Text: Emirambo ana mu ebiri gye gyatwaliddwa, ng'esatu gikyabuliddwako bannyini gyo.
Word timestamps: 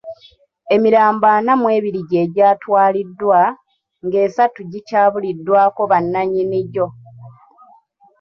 Emirambo 0.75 1.25
ana 1.35 1.53
mu 1.61 1.67
ebiri 1.77 2.01
gye 2.09 2.23
gyatwaliddwa, 2.35 3.41
ng'esatu 4.05 4.59
gikyabuliddwako 4.71 5.81
bannyini 5.91 6.59
gyo. 6.73 6.87